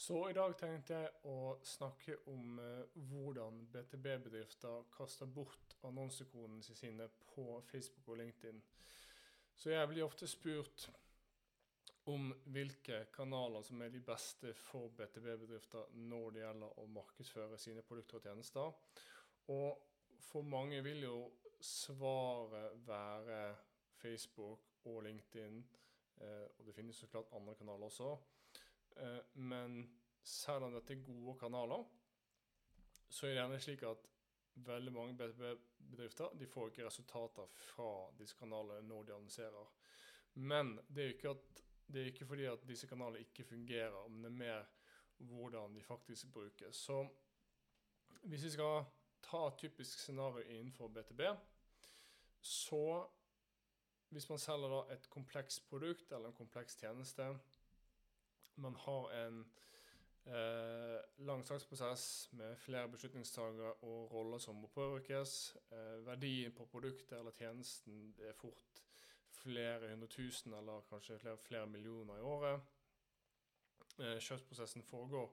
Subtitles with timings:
[0.00, 7.04] Så i dag tenkte jeg å snakke om eh, hvordan BTB-bedrifter kaster bort annonsekronene sine
[7.34, 8.62] på Facebook og LinkedIn.
[9.60, 10.86] Så jeg blir ofte spurt
[12.08, 17.84] om hvilke kanaler som er de beste for BTB-bedrifter når det gjelder å markedsføre sine
[17.84, 18.72] produkter og tjenester.
[19.52, 19.84] Og
[20.30, 21.16] for mange vil jo
[21.60, 23.42] svaret være
[24.00, 25.60] Facebook og LinkedIn,
[26.24, 28.14] eh, og det finnes så klart andre kanaler også.
[28.96, 29.82] Eh, men
[30.22, 31.84] selv om dette er gode kanaler,
[33.10, 34.08] så er det gjerne slik at
[34.66, 39.72] veldig mange BTB-bedrifter de får ikke resultater fra disse kanalene når de annonserer.
[40.34, 44.22] Men det er ikke, at, det er ikke fordi at disse kanalene ikke fungerer, men
[44.24, 44.68] det er mer
[45.20, 46.76] hvordan de faktisk brukes.
[46.76, 47.02] Så
[48.22, 48.84] hvis vi skal
[49.22, 51.20] ta et typisk scenario innenfor BTB,
[52.40, 53.06] så
[54.10, 57.26] hvis man selger et komplekst produkt eller en kompleks tjeneste,
[58.54, 59.40] man har en
[60.26, 65.56] eh, lang saksprosess med flere beslutningstagere og roller som må påvirkes.
[65.72, 68.82] Eh, verdien på produktet eller tjenesten er fort
[69.40, 72.60] flere hundre tusen eller kanskje flere, flere millioner i året.
[73.98, 75.32] Eh, kjøpsprosessen foregår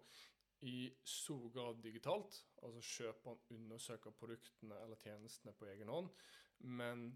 [0.67, 2.45] i stor grad digitalt.
[2.63, 6.09] Altså kjøperen undersøker produktene eller tjenestene på egen hånd.
[6.59, 7.11] Men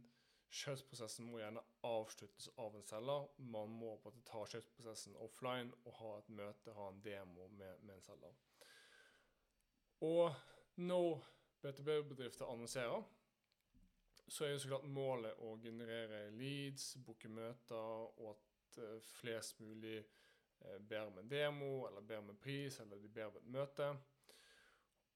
[0.51, 3.27] Kjøpsprosessen må gjerne avsluttes av en selger.
[3.39, 7.47] Man må på en måte ta kjøpsprosessen offline og ha et møte, ha en demo
[7.55, 8.35] med, med en selger.
[10.03, 10.35] Og
[10.81, 11.23] når
[11.61, 13.03] BTB-bedrifter annonserer,
[14.27, 19.59] så er jo så klart målet å generere leads, booke møter, og at uh, flest
[19.59, 23.39] mulig uh, ber om en demo, eller ber om en pris, eller de ber om
[23.39, 23.89] et møte.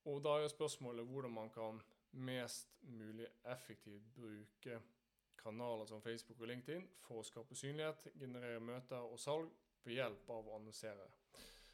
[0.06, 1.80] Og da er jo spørsmålet hvordan man kan
[2.16, 4.80] mest mulig effektivt bruke
[5.38, 9.50] kanaler som Facebook og LinkedIn for å skape synlighet, generere møter og salg
[9.86, 11.06] ved hjelp av å annonsere.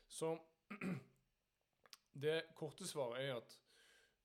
[0.09, 0.35] Så
[2.25, 3.59] det korte svaret er at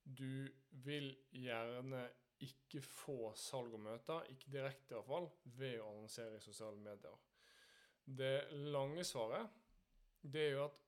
[0.08, 0.48] du
[0.86, 2.06] vil gjerne
[2.44, 6.78] ikke få salg og møter, ikke direkte i hvert fall, ved å annonsere i sosiale
[6.82, 7.16] medier.
[8.08, 9.56] Det lange svaret
[10.22, 10.84] det er jo at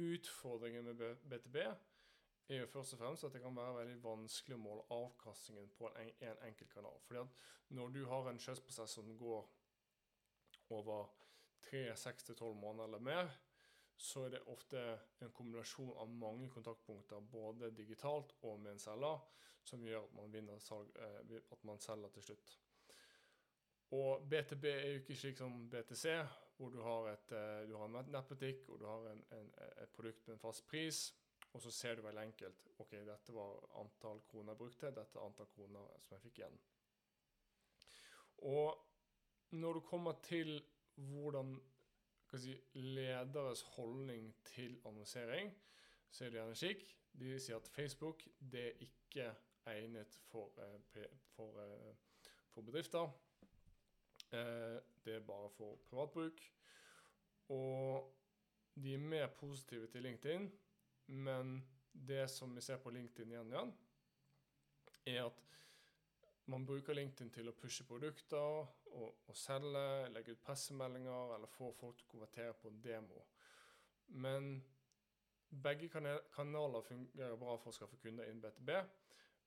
[0.00, 1.58] utfordringen med BTB
[2.48, 5.90] er jo først og fremst at det kan være veldig vanskelig å måle avkastningen på
[6.00, 6.98] en, en enkelt kanal.
[7.06, 9.46] Fordi at når du har en kjøpsprosess som går
[10.76, 11.08] over
[11.64, 13.32] tre, seks til tolv måneder eller mer,
[13.96, 14.80] så er det ofte
[15.22, 19.22] en kombinasjon av mange kontaktpunkter, både digitalt og med en selger,
[19.64, 22.56] som gjør at man, salg, eh, at man selger til slutt.
[23.94, 26.16] Og BTB er jo ikke slik som BTC,
[26.56, 29.94] hvor du har, et, eh, du har en nettbutikk og du har en, en, et
[29.94, 31.06] produkt med en fast pris.
[31.54, 35.26] Og så ser du veldig enkelt ok, dette var antall kroner jeg brukte, dette er
[35.26, 36.56] antall kroner som jeg fikk igjen.
[38.50, 38.80] Og
[39.54, 40.56] når du kommer til
[40.94, 41.54] hvordan
[42.34, 45.52] si, lederes holdning til annonsering,
[46.10, 46.82] så er det gjerne slik.
[47.14, 49.28] De sier at Facebook det er ikke
[49.70, 51.06] egnet for, eh,
[51.36, 51.94] for, eh,
[52.50, 53.14] for bedrifter.
[54.32, 56.42] Eh, det er bare for privatbruk.
[57.48, 58.14] Og
[58.74, 60.50] de er mer positive til LinkedIn
[61.06, 61.56] men
[61.92, 63.72] det som vi ser på LinkedIn igjen, igjen,
[65.04, 65.42] er at
[66.50, 71.70] man bruker LinkedIn til å pushe produkter og, og selge, legge ut pressemeldinger eller få
[71.78, 73.24] folk til å konvertere på en demo.
[74.24, 74.50] Men
[75.64, 75.88] begge
[76.34, 78.72] kanaler fungerer bra for å skaffe kunder innen BTB.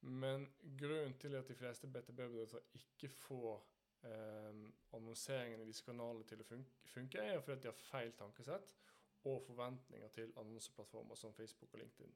[0.08, 0.46] Men
[0.80, 3.56] grunnen til at de fleste BTB-bedrifter ikke får
[4.08, 4.60] eh,
[4.98, 8.74] annonseringen i disse kanalene til å funke, er fordi de har feil tankesett
[9.28, 12.16] og forventninger til annonseplattformer som Facebook og LinkedIn.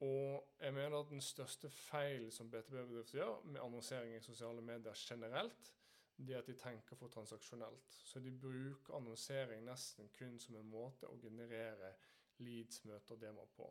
[0.00, 4.92] Og jeg mener at den største feilen som BTB-bedrifter gjør med annonsering i sosiale medier
[5.08, 5.72] generelt,
[6.18, 7.88] det er at de tenker for transaksjonelt.
[7.88, 11.92] Så de bruker annonsering nesten kun som en måte å generere
[12.38, 13.68] leads, møter, demoer på.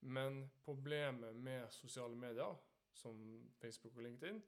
[0.00, 2.54] Men problemet med sosiale medier,
[2.94, 3.18] som
[3.60, 4.42] Facebook og LinkedIn,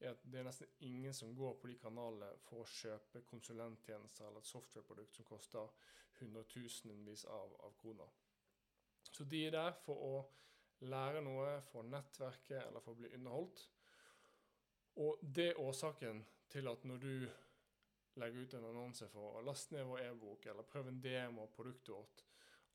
[0.00, 4.26] er at det er nesten ingen som går på de kanalene for å kjøpe konsulenttjenester
[4.28, 5.72] eller et softwareprodukt som koster
[6.18, 8.12] hundretusenvis av, av kroner.
[9.10, 10.14] Så de er der for å
[10.84, 13.62] lære noe, for å nettverke eller for å bli underholdt.
[15.00, 16.22] Og det er årsaken
[16.52, 17.28] til at når du
[18.20, 21.52] legger ut en annonse for å laste ned vår e-bok eller prøve en demo av
[21.56, 22.24] produktet vårt,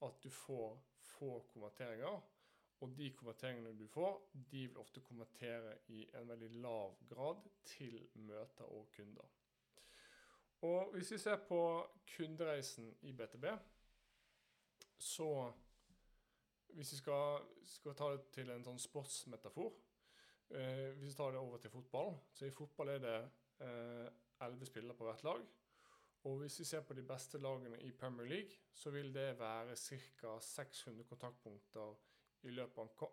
[0.06, 0.78] at du får
[1.16, 2.22] få konverteringer
[2.81, 8.00] og de konverteringene du får, de vil ofte konvertere i en veldig lav grad til
[8.16, 9.28] møter og kunder.
[10.62, 11.62] Og hvis vi ser på
[12.16, 13.45] kundereisen i BTB,
[14.98, 15.51] så
[16.72, 19.74] Hvis vi skal, skal ta det til en sånn sportsmetafor
[20.56, 23.18] eh, Hvis vi tar det over til fotball, så i fotball er det
[23.66, 24.07] eh,
[24.45, 25.42] elleve eh, spillere på hvert lag.
[26.24, 29.75] Og hvis vi ser på de beste lagene i Premier League, så vil det være
[29.75, 30.38] ca.
[30.39, 31.95] 600 kontaktpunkter
[32.44, 33.04] i løpet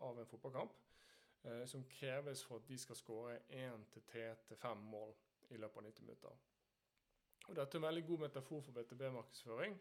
[0.00, 0.72] av en fotballkamp.
[1.44, 5.14] Eh, som kreves for at de skal skåre 1-3-5 mål
[5.50, 6.36] i løpet av 90 minutter.
[7.48, 9.76] Og Dette er en veldig god metafor for BTB-markedsføring.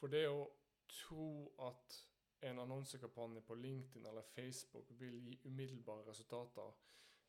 [0.00, 0.48] For det å
[0.90, 1.98] tro at
[2.48, 6.74] en annonsekampanje på LinkedIn eller Facebook vil gi umiddelbare resultater,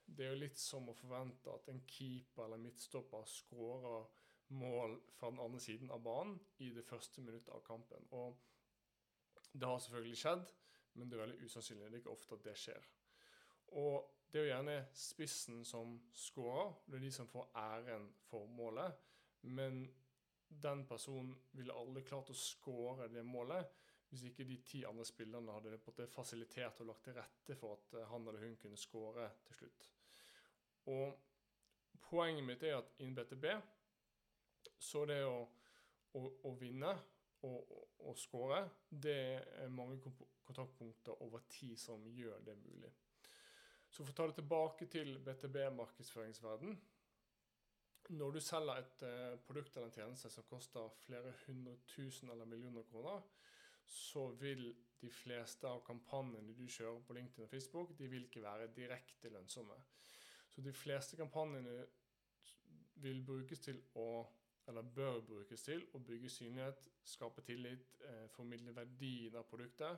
[0.06, 4.08] det er jo litt som å forvente at en keeper eller midtstopper skårer
[4.58, 8.08] mål fra den andre siden av banen i det første minuttet av kampen.
[8.12, 8.38] Og
[9.54, 10.50] det har selvfølgelig skjedd,
[11.00, 11.90] men det er veldig usannsynlig.
[11.90, 12.90] Det er ikke ofte at det skjer.
[13.80, 18.46] Og det er jo gjerne spissen som skårer, det er de som får æren for
[18.54, 19.00] målet.
[19.42, 19.82] Men
[20.50, 23.78] den personen ville aldri klart å skåre det målet
[24.10, 27.78] hvis ikke de ti andre spillerne hadde på det fasilitert og lagt til rette for
[27.78, 29.86] at eh, han eller hun kunne skåre til slutt.
[30.90, 33.46] Og poenget mitt er at innen BTB
[34.82, 35.44] så det å,
[36.18, 36.96] å, å vinne
[37.48, 37.76] og,
[38.10, 39.20] å skåre, det
[39.64, 40.00] er mange
[40.46, 42.92] kontaktpunkter over tid som gjør det mulig.
[43.90, 46.76] Så for å ta det tilbake til BTB-markedsføringsverden.
[48.10, 52.50] Når du selger et eh, produkt eller en tjeneste som koster flere hundre tusen eller
[52.50, 53.26] millioner kroner,
[53.90, 54.68] så vil
[55.02, 59.32] de fleste av kampanjene du kjører på LinkedIn og Facebook, de vil ikke være direkte
[59.34, 59.78] lønnsomme.
[60.50, 61.86] Så de fleste kampanjene
[63.02, 64.10] vil brukes til å
[64.70, 69.98] eller bør brukes til å bygge synlighet, skape tillit, eh, formidle verdien av produktet,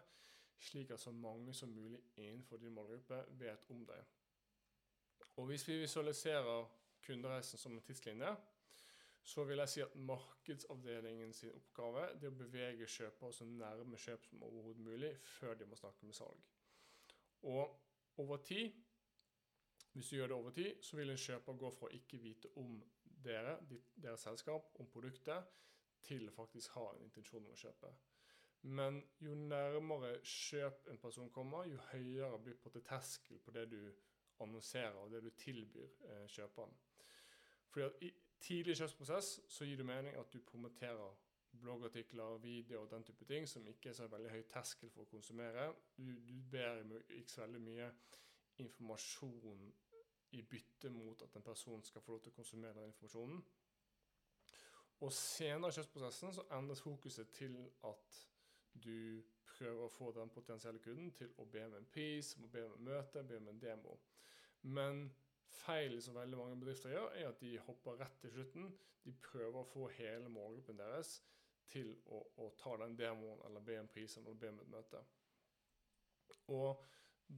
[0.59, 4.05] slik at så mange som mulig innenfor din målgruppe vet om deg.
[5.35, 6.65] Og Hvis vi visualiserer
[7.01, 8.35] kundereisen som en tidslinje,
[9.23, 14.25] så vil jeg si at markedsavdelingen sin oppgave er å bevege kjøpere så nærme kjøp
[14.25, 16.39] som overhodet mulig før de må snakke med salg.
[17.43, 17.77] Og
[18.17, 18.71] over tid,
[19.93, 22.49] hvis du gjør det over tid, så vil en kjøper gå fra å ikke vite
[22.55, 22.81] om
[23.23, 23.57] dere,
[23.95, 25.49] deres selskap, om produktet,
[26.01, 27.91] til faktisk ha en intensjon om å kjøpe.
[28.61, 33.93] Men jo nærmere kjøp en person kommer, jo høyere blir på på det du
[34.41, 36.73] annonserer og det du tilbyr eh, kjøperen.
[37.69, 41.17] Fordi at I tidlig kjøpsprosess så gir det mening at du promoterer
[41.61, 45.11] bloggartikler, video og den type ting som ikke er så veldig høy terskel for å
[45.11, 45.71] konsumere.
[45.97, 47.89] Du, du ber ikke så veldig mye
[48.63, 49.73] informasjon
[50.31, 53.41] i bytte mot at en person skal få lov til å konsumere den informasjonen.
[55.01, 57.57] Og senere i kjøpsprosessen så endres fokuset til
[57.89, 58.19] at
[58.73, 62.77] du prøver å få den potensielle kunden til å be om en pris, be om
[62.77, 63.97] en møte, be om en demo.
[64.61, 65.07] Men
[65.51, 68.71] feil som veldig mange bedrifter gjør, er at de hopper rett til slutten.
[69.03, 71.17] De prøver å få hele målgruppen deres
[71.71, 75.01] til å, å ta den demoen eller be om pris eller be om et møte.
[76.53, 76.83] Og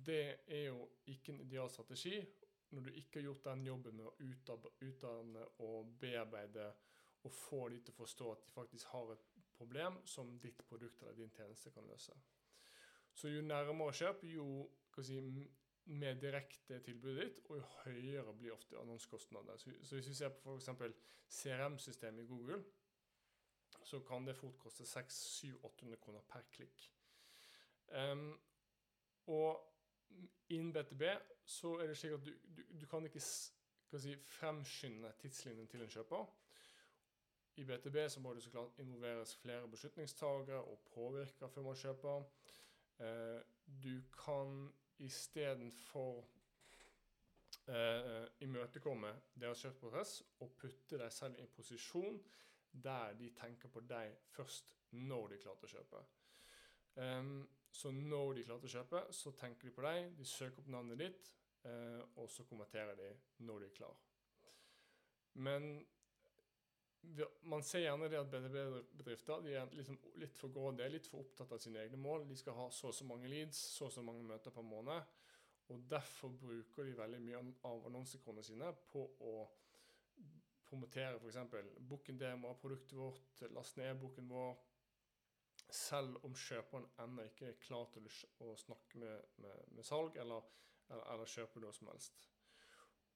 [0.06, 2.18] det er jo ikke en ideal strategi
[2.74, 4.16] når du ikke har gjort den jobben med å
[4.88, 6.72] utdanne og bearbeide
[7.24, 11.02] og få de til å forstå at de faktisk har et problem som ditt produkt
[11.02, 12.16] eller din tjeneste kan løse.
[13.14, 14.48] Så jo nærmere kjøp, jo
[15.06, 15.20] si,
[15.86, 19.58] mer direkte tilbudet ditt, og jo høyere blir ofte annonsekostnadene.
[19.60, 20.96] Så, så hvis vi ser på f.eks.
[21.30, 22.60] CRM-systemet i Google,
[23.84, 26.88] så kan det fort koste 600-800 kroner per klikk.
[27.94, 28.32] Um,
[29.28, 29.73] og
[30.50, 31.04] innen BTB
[31.46, 35.92] så er det slik at du, du, du kan ikke si, fremskynde tidslinjen til en
[35.92, 36.28] kjøper.
[37.56, 42.24] I BTB så må det så klart involveres flere beslutningstagere og påvirke før man kjøper.
[43.00, 43.42] Eh,
[43.84, 46.26] du kan istedenfor
[47.68, 52.22] eh, imøtekomme deres kjøpsprosess og putte deg selv i en posisjon
[52.84, 56.02] der de tenker på deg først når de klarte å kjøpe.
[56.96, 57.44] Um,
[57.74, 61.00] så når de klarer å kjøpe, så tenker de på deg, de søker opp navnet
[61.02, 61.32] ditt,
[61.66, 63.10] uh, og så kommenterer de
[63.48, 63.98] når de er klar.
[65.42, 65.72] Men
[67.50, 71.52] man ser gjerne det at BTB-bedrifter de er liksom litt for grådige, litt for opptatt
[71.52, 72.28] av sine egne mål.
[72.30, 75.10] De skal ha så og så mange leads, så og så mange møter per måned.
[75.74, 79.34] Og derfor bruker de veldig mye av annonsekronene sine på å
[80.68, 81.40] promotere f.eks.
[81.90, 84.56] book en demo av produktet vårt, last ned e-boken vår.
[85.74, 88.06] Selv om kjøperen ennå ikke er klar til
[88.46, 90.46] å snakke med, med, med salg eller,
[90.90, 92.28] eller, eller kjøpe noe som helst.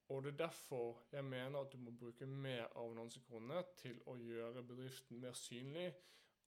[0.08, 4.16] Og Det er derfor jeg mener at du må bruke mer av annonsekronene til å
[4.16, 5.90] gjøre bedriften mer synlig,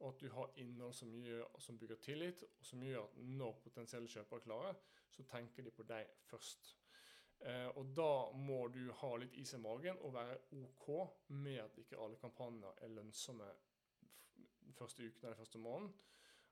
[0.02, 3.60] og at du har innhold som, gjør, som bygger tillit, og som gjør at når
[3.64, 4.72] potensielle kjøpere er klare,
[5.14, 6.74] så tenker de på deg først.
[7.46, 10.88] Eh, og Da må du ha litt is i magen og være OK
[11.38, 13.48] med at ikke alle kampanjer er lønnsomme
[14.76, 15.94] første uken eller første måneden,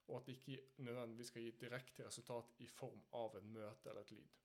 [0.08, 4.02] og at det ikke nødvendigvis skal gi direkte resultat i form av et møte eller
[4.02, 4.40] et lyd.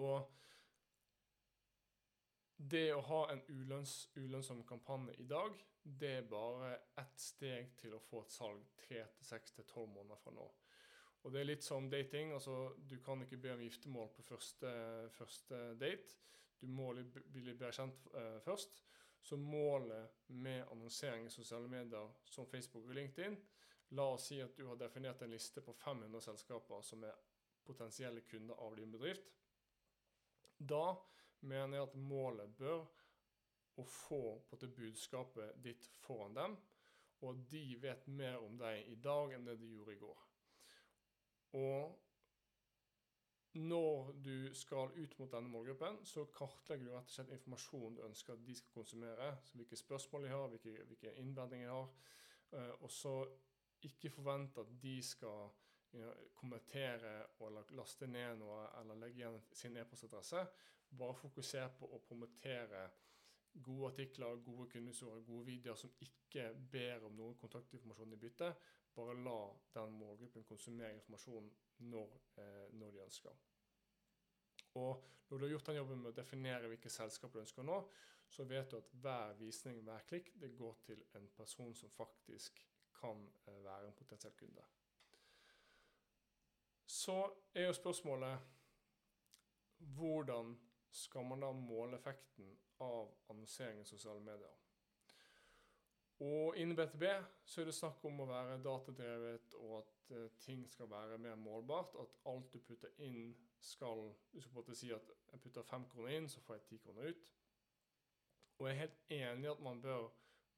[0.00, 0.30] Og
[2.70, 7.94] det å ha en ulønns, ulønnsom kampanje i dag, det er bare ett steg til
[7.96, 10.46] å få et salg tre til seks til tolv måneder fra nå.
[11.24, 12.32] Og det er litt som dating.
[12.32, 14.70] altså Du kan ikke be om giftermål på første,
[15.12, 16.16] første date.
[16.60, 18.82] Du må bli bli bedre kjent uh, først.
[19.20, 23.36] Så målet med annonsering i sosiale medier som Facebook og LinkedIn
[23.90, 27.16] La oss si at du har definert en liste på 500 selskaper som er
[27.66, 29.32] potensielle kunder av din bedrift.
[30.58, 30.94] Da
[31.40, 32.84] mener jeg at målet bør
[33.80, 36.54] å få på til budskapet ditt foran dem,
[37.20, 40.22] og at de vet mer om deg i dag enn det de gjorde i går.
[41.58, 41.98] Og
[43.60, 48.04] når du skal ut mot denne målgruppen, så kartlegger du rett og slett informasjonen du
[48.06, 49.30] ønsker at de skal konsumere.
[49.44, 51.90] Så hvilke spørsmål de har, hvilke, hvilke innvendinger de har.
[52.50, 53.14] Uh, og så
[53.86, 55.50] ikke forvente at de skal
[55.92, 60.44] know, kommentere og laste ned noe eller legge igjen sin e-postadresse.
[60.98, 62.88] Bare fokuser på å promotere
[63.62, 68.52] gode artikler, gode kundesord, gode videoer som ikke ber om noen kontaktinformasjon i bytte.
[68.94, 69.38] Bare la
[69.74, 73.36] den målgruppen konsumere informasjon når, eh, når, de ønsker.
[74.74, 77.68] Og når du har gjort den jobben med å definere hvilke selskap du ønsker å
[77.68, 77.78] nå,
[78.30, 82.60] så vet du at hver visning, hver klikk, det går til en person som faktisk
[83.00, 84.66] kan eh, være en potensiell kunde.
[86.86, 87.20] Så
[87.54, 88.38] er jo spørsmålet
[89.96, 90.56] hvordan
[90.90, 92.50] skal man da måle effekten
[92.82, 94.69] av annonsering i sosiale medier?
[96.20, 97.04] Og innen BTB
[97.48, 101.38] så er det snakk om å være datadrevet, og at uh, ting skal være mer
[101.40, 101.96] målbart.
[102.02, 105.64] At alt du putter inn, skal Du skal på en måte si at jeg putter
[105.68, 107.32] fem kroner inn, så får jeg ti kroner ut.
[108.58, 110.08] Og jeg er helt enig i at man bør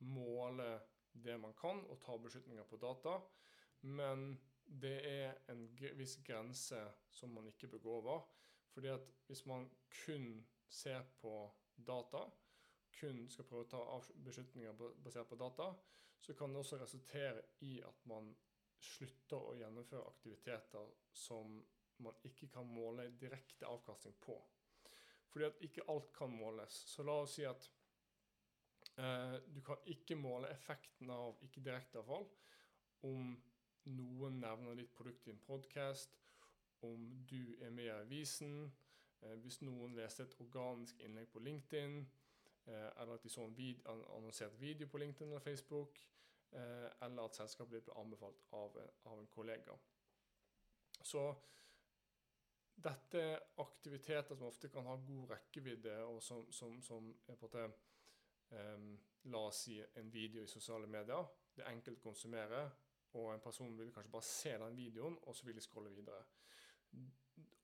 [0.07, 0.69] måle
[1.13, 3.17] det man kan, og ta beslutninger på data.
[3.83, 5.65] Men det er en
[5.99, 6.79] viss grense
[7.11, 8.23] som man ikke bør gå over.
[8.75, 9.69] Fordi at hvis man
[10.05, 11.35] kun ser på
[11.77, 12.25] data,
[13.03, 15.73] kun skal prøve å ta beslutninger basert på data,
[16.23, 18.31] så kan det også resultere i at man
[18.83, 21.59] slutter å gjennomføre aktiviteter som
[22.03, 24.37] man ikke kan måle direkte avkastning på.
[25.33, 26.75] Fordi at ikke alt kan måles.
[26.91, 27.69] Så la oss si at
[28.99, 32.27] eh, du kan ikke måle effekten av ikke-direkte avfall
[33.09, 33.35] om
[33.91, 36.19] noen nevner ditt produkt i en podkast,
[36.87, 38.73] om du er med i avisen,
[39.23, 42.03] eh, hvis noen leser et organisk innlegg på LinkedIn,
[42.67, 45.99] eller at de så en vid annonsert video på LinkedIn eller Facebook,
[46.53, 49.77] eh, eller at selskapet ble anbefalt av, av, en kollega.
[51.03, 51.25] Så
[52.83, 57.51] dette er aktiviteter som ofte kan ha god rekkevidde, og som, som, som er på
[57.59, 57.75] en
[58.51, 58.93] um,
[59.31, 61.29] La oss si en video i sosiale medier.
[61.55, 62.63] Det er enkelt å konsumere,
[63.15, 66.25] og en person vil kanskje bare se den videoen, og så vil de scrolle videre.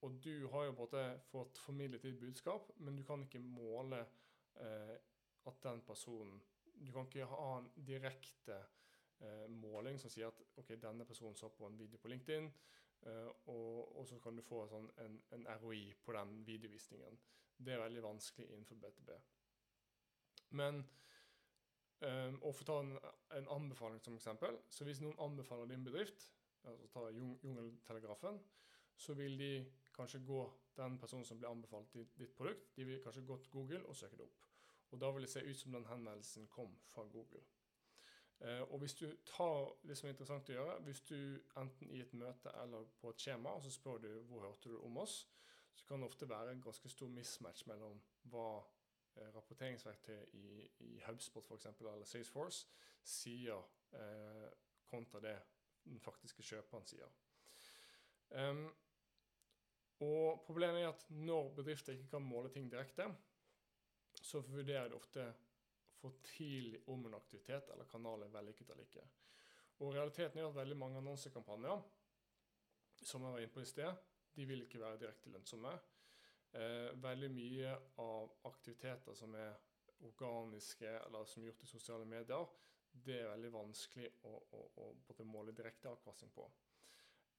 [0.06, 1.02] Og du har jo på en måte
[1.32, 4.27] fått formidlet ditt budskap, men du kan ikke måle eh,
[4.58, 6.40] at den personen
[6.78, 8.56] Du kan ikke ha en direkte
[9.20, 12.46] eh, måling som sier at ok, denne personen så på en video på LinkedIn,
[13.02, 17.18] eh, og, og, så kan du få sånn en, en, ROI på den videovisningen.
[17.58, 19.10] Det er veldig vanskelig innenfor BTB.
[20.60, 20.84] Men
[22.06, 22.94] um, å få ta en,
[23.36, 26.28] en, anbefaling som eksempel, så hvis noen anbefaler din bedrift,
[26.62, 28.38] altså ta Jungeltelegrafen,
[28.98, 29.50] så vil de
[29.94, 30.38] kanskje gå
[30.78, 33.98] den personen som blir anbefalt ditt, ditt produkt, de vil kanskje gå til Google og
[33.98, 34.47] søke det opp.
[34.90, 37.42] Og da vil det se ut som den henvendelsen kom fra Google.
[38.40, 41.18] Eh, og hvis du tar det som er interessant å gjøre, hvis du
[41.58, 44.78] enten i et møte eller på et skjema, og så spør du hvor hørte du
[44.78, 45.20] om oss,
[45.74, 47.98] så kan det ofte være en ganske stor mismatch mellom
[48.30, 48.48] hva
[49.16, 52.66] eh, rapporteringsverktøy i, i HubSpot for eksempel, eller Salesforce
[53.02, 53.62] sier
[53.94, 54.48] eh,
[54.86, 55.36] kontra det
[55.88, 57.10] den faktiske kjøperen sier.
[58.30, 58.66] Um,
[60.04, 63.08] og Problemet er at når bedrifter ikke kan måle ting direkte,
[64.22, 65.26] så vurderer de ofte
[65.98, 69.06] for tidlig om en aktivitet eller kanal er vellykket eller ikke.
[69.78, 71.82] Og Realiteten er at veldig mange annonsekampanjer
[73.06, 75.72] som jeg var inne på i sted, de vil ikke være direkte lønnsomme.
[76.58, 79.54] Eh, veldig mye av aktiviteter som er
[80.06, 82.46] organiske eller som er gjort i sosiale medier,
[82.92, 86.46] det er veldig vanskelig å, å, å måle direkte avkastning på.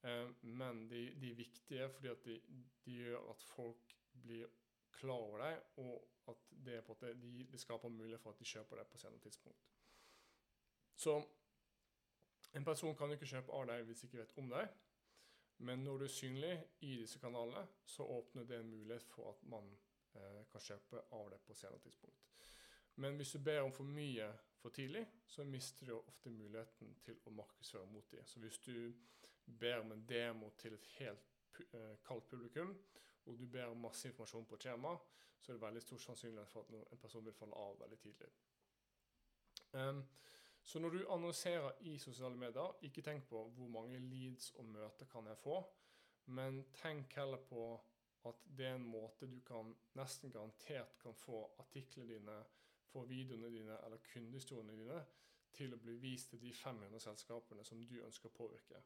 [0.08, 2.38] Eh, men de, de, er viktige fordi de,
[2.86, 4.48] de gjør at folk blir
[4.92, 5.54] klar over det,
[5.84, 9.20] og at det, en de, de skaper mulighet for at de kjøper det på senere
[9.20, 9.66] tidspunkt.
[10.96, 11.16] Så
[12.54, 14.70] en person kan ikke kjøpe av deg hvis de ikke vet om deg.
[15.60, 16.54] Men når du er synlig
[16.88, 19.66] i disse kanalene, så åpner det en mulighet for at man
[20.16, 22.28] eh, kan kjøpe av deg på senere tidspunkt.
[23.00, 24.28] Men hvis du ber om for mye
[24.60, 28.26] for tidlig, så mister du ofte muligheten til å markedsføre mot dem.
[28.26, 28.94] Så hvis du
[29.60, 32.74] ber om en demo til et helt uh, kaldt publikum,
[33.26, 34.96] og du ber om masse informasjon på et skjema,
[35.40, 38.30] så er det veldig stor sannsynlighet for at en person vil falle av veldig tidlig.
[39.74, 40.04] Um,
[40.64, 45.06] så når du annonserer i sosiale medier, ikke tenk på hvor mange leads og møter
[45.12, 45.62] kan jeg få,
[46.26, 47.64] men tenk heller på
[48.28, 52.36] at det er en måte du kan nesten garantert kan få artiklene dine,
[52.92, 55.00] få videoene dine eller kundehistoriene dine
[55.56, 58.82] til å bli vist til de 500 selskapene som du ønsker å påvirke.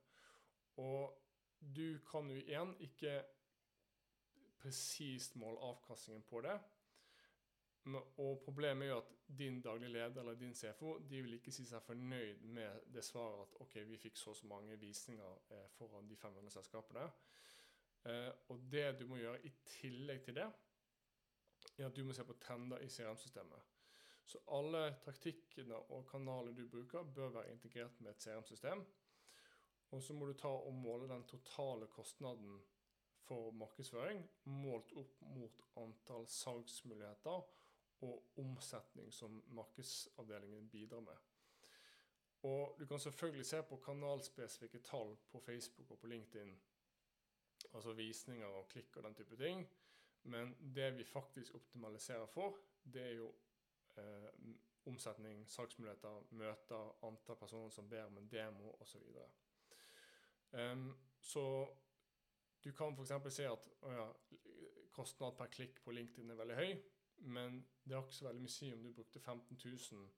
[0.80, 1.18] Og
[1.60, 3.18] du kan jo igjen ikke
[4.63, 6.55] presist måle avkastningen på det.
[8.24, 11.65] Og problemet er jo at din daglig leder eller din CFO de vil ikke si
[11.67, 15.65] seg fornøyd med det svaret at ok, vi fikk så og så mange visninger eh,
[15.77, 17.03] foran de 500 selskapene.
[18.05, 20.48] Eh, og det du må gjøre i tillegg til det,
[21.77, 23.72] er at du må se på trender i CRM-systemet.
[24.25, 28.86] Så alle taktikkene og kanaler du bruker, bør være integrert med et CRM-system.
[29.91, 32.62] Og så må du ta og måle den totale kostnaden
[33.27, 37.46] for markedsføring målt opp mot antall salgsmuligheter
[38.03, 41.15] og omsetning som markedsavdelingen bidrar med.
[42.44, 46.62] Og Du kan selvfølgelig se på kanalspesifikke tall på Facebook og på LinkedIn,
[47.74, 49.70] altså visninger og klikk og den type ting,
[50.24, 52.58] men det vi faktisk optimaliserer for,
[52.94, 53.36] det er jo
[53.98, 54.30] eh,
[54.86, 59.01] omsetning, salgsmuligheter, møter, antall personer som ber om en demo osv.
[60.51, 61.75] Um, så
[62.63, 63.36] du kan f.eks.
[63.36, 64.08] se at ja,
[64.93, 66.74] kostnad per klikk på LinkedIn er veldig høy,
[67.36, 70.12] men det har ikke så veldig mye å si om du brukte 15 000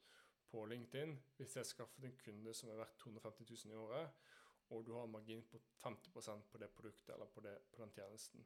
[0.52, 4.28] på LinkedIn hvis jeg skaffet en kunde som er verdt 250 000 i året,
[4.74, 8.46] og du har margin på 50% på det produktet eller på, det, på den tjenesten.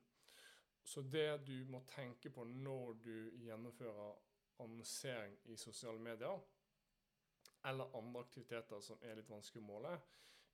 [0.83, 3.13] Så det du må tenke på når du
[3.43, 4.15] gjennomfører
[4.63, 6.39] annonsering i sosiale medier,
[7.65, 9.93] eller andre aktiviteter som er litt vanskelig å måle,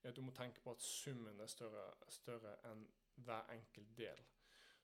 [0.01, 2.85] er at du må tenke på at summen er større, større enn
[3.15, 4.23] hver enkelt del.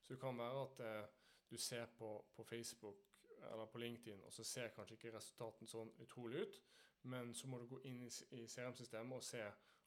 [0.01, 1.09] Så det kan være at eh,
[1.51, 2.95] du ser på, på, Facebook
[3.51, 6.61] eller på LinkedIn, og så ser kanskje ikke resultatene sånn utrolig ut,
[7.03, 9.41] men så må du gå inn i, i CRM-systemet og se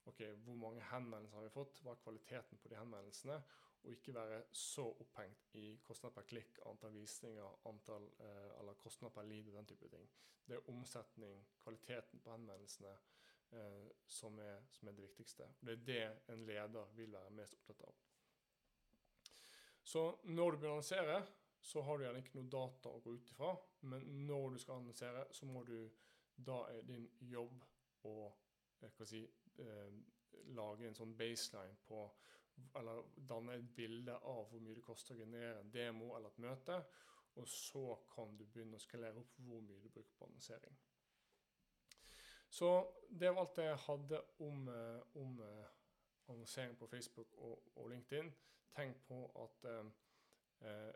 [0.04, 3.38] ok, hvor mange henvendelser har vi fått, hva er kvaliteten på de henvendelsene,
[3.84, 9.12] og ikke være så opphengt i kostnad per klikk, antall visninger, antall, eh, eller kostnad
[9.12, 10.08] per lead og den type ting.
[10.46, 12.94] Det er omsetning, kvaliteten på henvendelsene,
[13.52, 15.48] eh, som, er, som, er, det viktigste.
[15.60, 18.00] Det er det en leder vil være mest opptatt av.
[19.84, 21.18] Så når du begynner å annonsere,
[21.64, 23.52] så har du gjerne ikke noe data å gå ut ifra.
[23.88, 25.78] Men når du skal annonsere, så må du
[26.36, 27.64] Da er din jobb
[28.10, 28.32] å
[29.06, 29.20] si,
[29.58, 29.92] eh,
[30.56, 32.10] lage en sånn baseline på
[32.74, 36.38] Eller danne et bilde av hvor mye det koster å generere en demo eller et
[36.38, 36.84] møte.
[37.36, 40.76] Og så kan du begynne å skalere opp hvor mye du bruker på annonsering.
[42.54, 42.68] Så
[43.10, 45.64] det var alt jeg hadde om, eh, om uh,
[46.30, 48.30] annonsering på Facebook og, og, LinkedIn.
[48.74, 50.92] Tenk på at eh,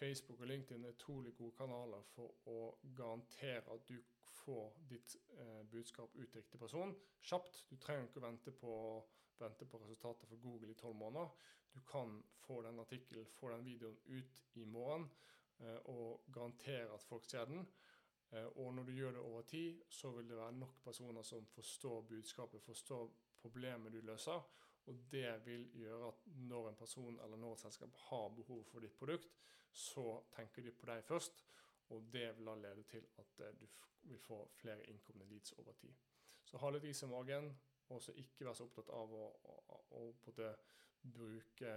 [0.00, 2.58] Facebook og LinkedIn er utrolig gode kanaler for å
[2.96, 3.96] garantere at du
[4.42, 7.64] får ditt eh, budskap ut til riktig person kjapt.
[7.70, 8.74] Du trenger ikke å vente på,
[9.40, 11.32] vente på resultater for Google i tolv måneder.
[11.72, 15.10] Du kan få den artikkelen, få den videoen ut i morgen
[15.92, 17.66] og garantere at folk ser den.
[18.32, 21.46] Eh, og når du gjør det over tid, så vil det være nok personer som
[21.46, 23.10] forstår budskapet, forstår
[23.42, 24.40] problemet du løser.
[24.86, 28.80] Og det vil gjøre at når en person eller når et selskap har behov for
[28.80, 29.28] ditt produkt,
[29.72, 31.44] så tenker de på deg først.
[31.90, 33.66] Og det vil da lede til at eh, du
[34.02, 35.94] vil få flere innkomne leads over tid.
[36.44, 37.50] Så ha litt is i magen,
[37.88, 40.52] og så ikke være så opptatt av å, å, å, å
[41.02, 41.74] bruke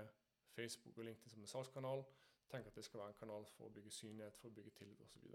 [0.54, 2.06] Facebook og LinkedIn som en salgskanal.
[2.52, 5.02] Tenk at det skal være en kanal for å bygge synlighet, for å bygge tillit
[5.02, 5.26] osv.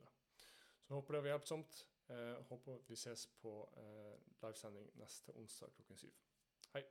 [0.87, 1.83] Så håper det var hjelpsomt.
[2.09, 6.14] Eh, håper vi ses på eh, livesending neste onsdag klokken syv.
[6.72, 6.87] Hei.